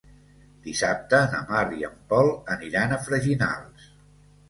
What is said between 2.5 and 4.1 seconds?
aniran a Freginals.